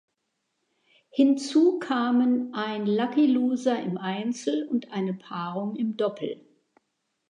[1.11, 6.41] Hinzu kamen ein Lucky Loser im Einzel und eine Paarung im Doppel.